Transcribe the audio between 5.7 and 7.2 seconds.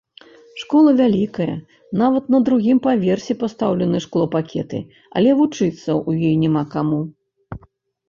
ў ёй няма каму.